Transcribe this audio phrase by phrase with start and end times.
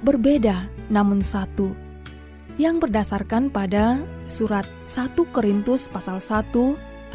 [0.00, 1.76] berbeda namun satu
[2.60, 6.52] yang berdasarkan pada surat 1 Korintus pasal 1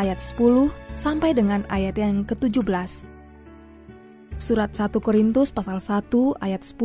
[0.00, 3.04] ayat 10 sampai dengan ayat yang ke-17.
[4.40, 6.10] Surat 1 Korintus pasal 1
[6.40, 6.80] ayat 10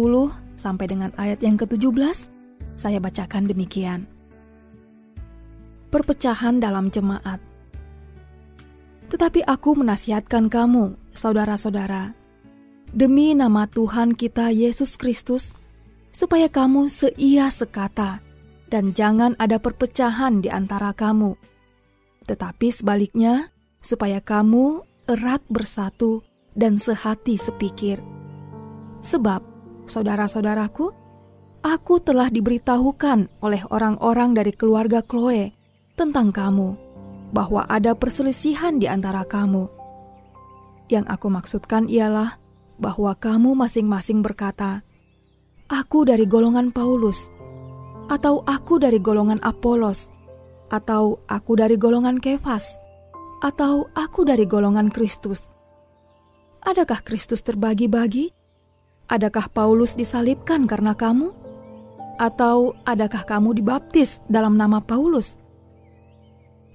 [0.59, 2.29] sampai dengan ayat yang ke-17
[2.79, 4.07] saya bacakan demikian.
[5.89, 7.41] Perpecahan dalam jemaat.
[9.09, 12.13] Tetapi aku menasihatkan kamu, saudara-saudara,
[12.93, 15.57] demi nama Tuhan kita Yesus Kristus,
[16.09, 18.21] supaya kamu seia sekata,
[18.69, 21.33] dan jangan ada perpecahan di antara kamu.
[22.29, 23.49] Tetapi sebaliknya,
[23.81, 26.21] supaya kamu erat bersatu
[26.53, 27.97] dan sehati sepikir.
[29.01, 29.41] Sebab,
[29.89, 30.93] saudara-saudaraku,
[31.65, 35.55] aku telah diberitahukan oleh orang-orang dari keluarga Chloe
[35.97, 36.77] tentang kamu,
[37.33, 39.65] bahwa ada perselisihan di antara kamu.
[40.89, 42.41] Yang aku maksudkan ialah
[42.81, 44.81] bahwa kamu masing-masing berkata,
[45.69, 47.29] "Aku dari golongan Paulus."
[48.09, 50.09] atau aku dari golongan Apolos,
[50.73, 52.81] atau aku dari golongan Kefas,
[53.45, 55.53] atau aku dari golongan Kristus.
[56.65, 58.33] Adakah Kristus terbagi-bagi?
[59.07, 61.31] Adakah Paulus disalibkan karena kamu?
[62.19, 65.39] Atau adakah kamu dibaptis dalam nama Paulus?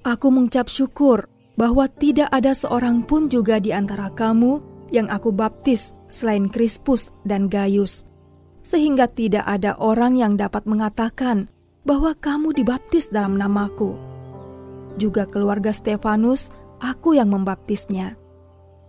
[0.08, 1.28] Aku mengucap syukur
[1.60, 7.52] bahwa tidak ada seorang pun juga di antara kamu yang aku baptis selain Krispus dan
[7.52, 8.08] Gaius
[8.64, 11.52] sehingga tidak ada orang yang dapat mengatakan
[11.84, 13.92] bahwa kamu dibaptis dalam namaku.
[14.96, 16.48] Juga keluarga Stefanus,
[16.80, 18.16] aku yang membaptisnya.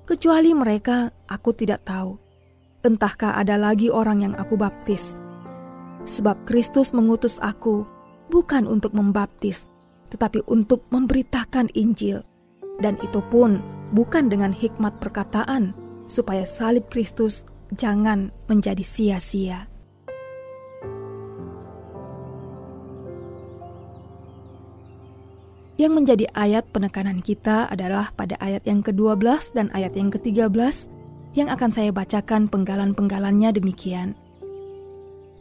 [0.08, 2.16] Kecuali mereka, aku tidak tahu.
[2.86, 5.18] Entahkah ada lagi orang yang aku baptis.
[6.06, 7.84] Sebab Kristus mengutus aku
[8.30, 9.68] bukan untuk membaptis,
[10.14, 12.22] tetapi untuk memberitakan Injil.
[12.78, 13.60] Dan itu pun
[13.92, 15.74] bukan dengan hikmat perkataan,
[16.06, 19.66] supaya salib Kristus jangan menjadi sia-sia.
[25.76, 30.88] Yang menjadi ayat penekanan kita adalah pada ayat yang ke-12 dan ayat yang ke-13
[31.36, 34.16] yang akan saya bacakan penggalan-penggalannya demikian.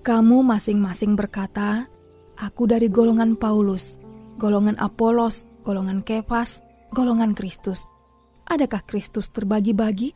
[0.02, 1.86] Kamu masing-masing berkata,
[2.34, 3.96] Aku dari golongan Paulus,
[4.42, 6.58] golongan Apolos, golongan Kefas,
[6.90, 7.86] golongan Kristus.
[8.50, 10.12] Adakah Kristus terbagi-bagi?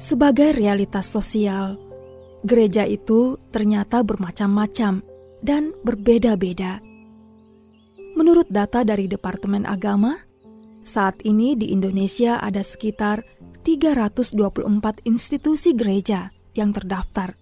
[0.00, 1.76] Sebagai realitas sosial,
[2.40, 5.04] gereja itu ternyata bermacam-macam
[5.44, 6.95] dan berbeda-beda.
[8.16, 10.16] Menurut data dari Departemen Agama,
[10.80, 13.20] saat ini di Indonesia ada sekitar
[13.60, 17.36] 324 institusi gereja yang terdaftar.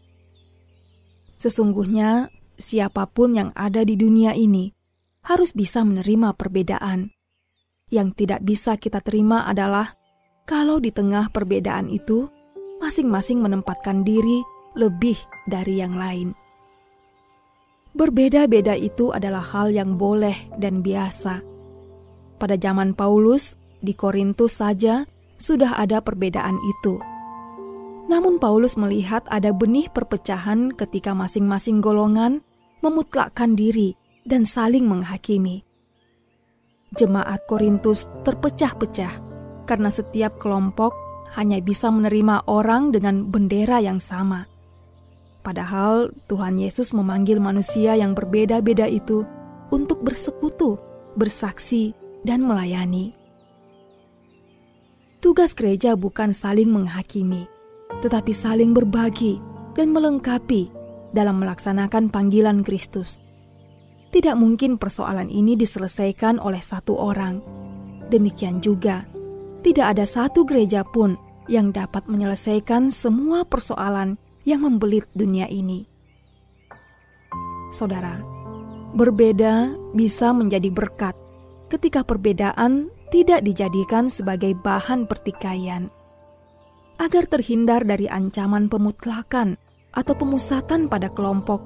[1.39, 2.27] Sesungguhnya,
[2.59, 4.75] siapa pun yang ada di dunia ini
[5.23, 7.15] harus bisa menerima perbedaan.
[7.95, 9.95] Yang tidak bisa kita terima adalah
[10.43, 12.27] kalau di tengah perbedaan itu
[12.83, 14.43] masing-masing menempatkan diri
[14.75, 16.35] lebih dari yang lain.
[17.95, 21.39] Berbeda-beda itu adalah hal yang boleh dan biasa.
[22.43, 25.07] Pada zaman Paulus, di Korintus saja
[25.39, 26.99] sudah ada perbedaan itu.
[28.11, 32.43] Namun Paulus melihat ada benih perpecahan ketika masing-masing golongan
[32.83, 35.65] memutlakkan diri dan saling menghakimi.
[36.99, 39.15] Jemaat Korintus terpecah-pecah
[39.65, 40.93] karena setiap kelompok
[41.35, 44.47] hanya bisa menerima orang dengan bendera yang sama.
[45.45, 49.29] Padahal Tuhan Yesus memanggil manusia yang berbeda-beda itu
[49.69, 50.81] untuk bersekutu,
[51.21, 51.93] bersaksi,
[52.25, 53.13] dan melayani.
[55.21, 57.45] Tugas gereja bukan saling menghakimi,
[58.01, 59.37] tetapi saling berbagi
[59.77, 60.73] dan melengkapi
[61.13, 63.21] dalam melaksanakan panggilan Kristus.
[64.17, 67.45] Tidak mungkin persoalan ini diselesaikan oleh satu orang.
[68.09, 69.05] Demikian juga,
[69.61, 71.21] tidak ada satu gereja pun
[71.53, 75.89] yang dapat menyelesaikan semua persoalan yang membelit dunia ini.
[77.75, 78.23] Saudara,
[78.95, 81.17] berbeda bisa menjadi berkat
[81.73, 85.91] ketika perbedaan tidak dijadikan sebagai bahan pertikaian.
[87.03, 89.59] Agar terhindar dari ancaman pemutlakan
[89.91, 91.59] atau pemusatan pada kelompok,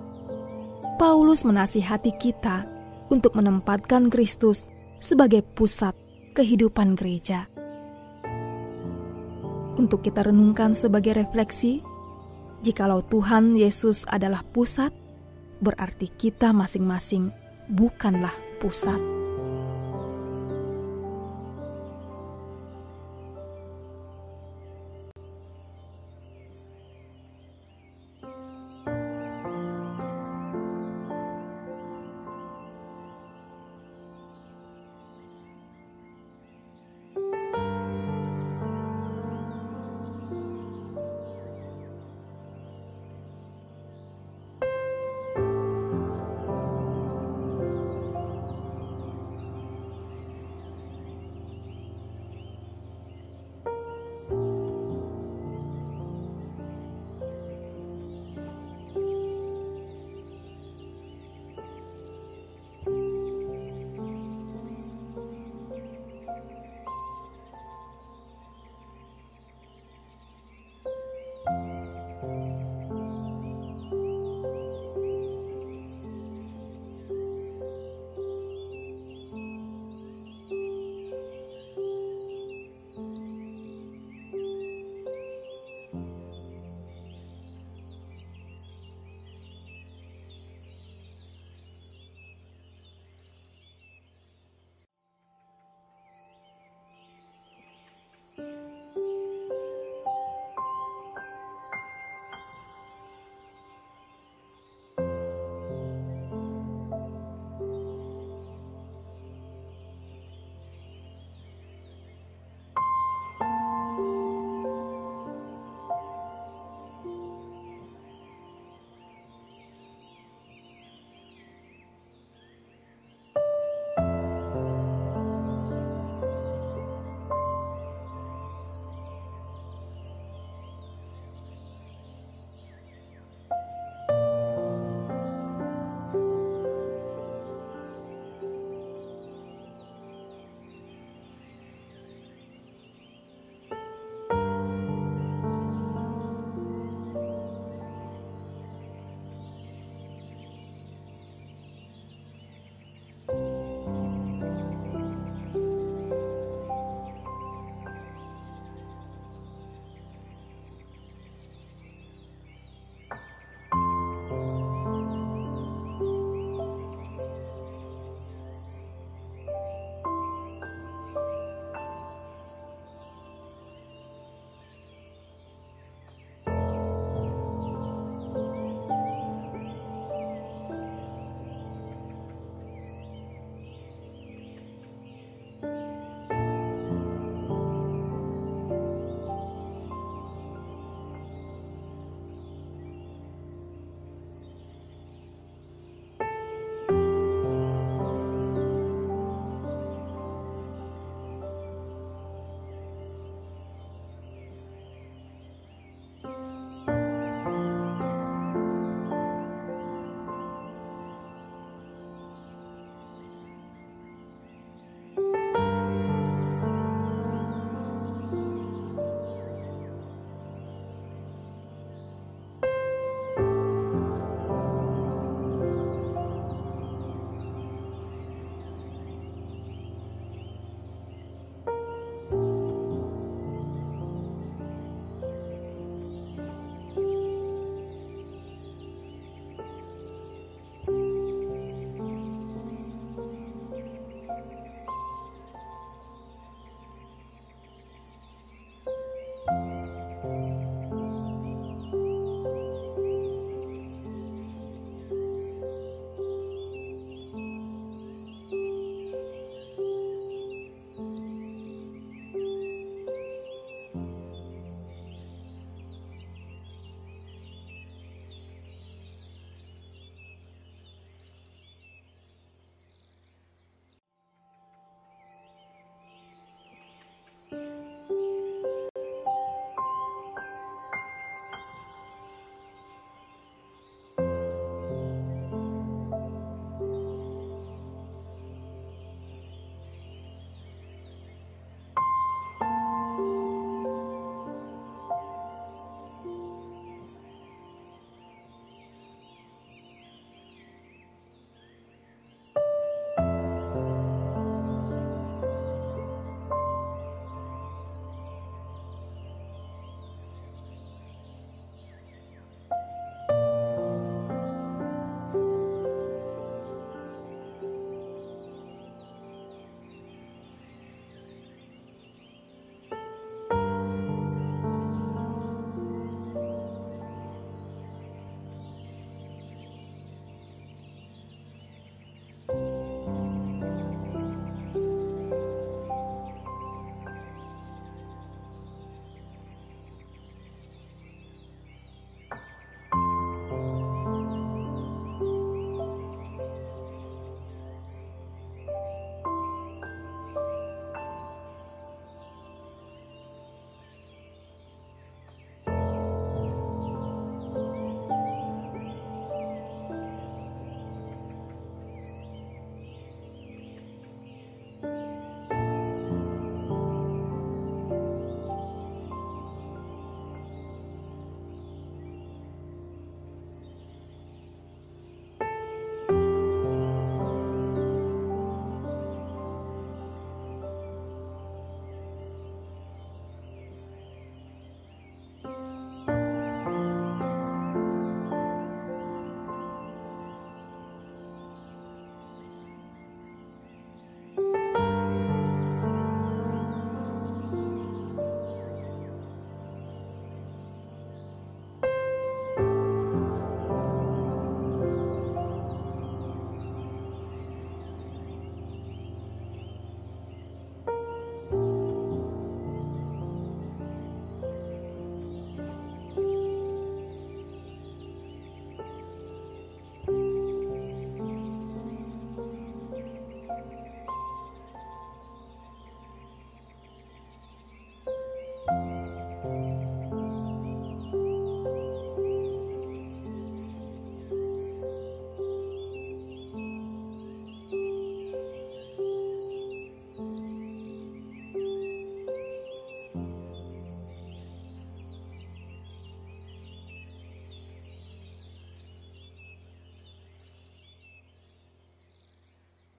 [0.96, 2.64] Paulus menasihati kita
[3.12, 5.92] untuk menempatkan Kristus sebagai pusat
[6.32, 7.46] kehidupan gereja
[9.78, 11.80] untuk kita renungkan sebagai refleksi.
[12.58, 14.90] Jikalau Tuhan Yesus adalah pusat,
[15.62, 17.30] berarti kita masing-masing
[17.70, 19.17] bukanlah pusat.